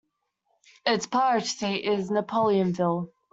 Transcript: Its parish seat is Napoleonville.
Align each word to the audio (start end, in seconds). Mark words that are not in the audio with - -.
Its 0.83 1.05
parish 1.05 1.45
seat 1.53 1.85
is 1.85 2.09
Napoleonville. 2.09 3.11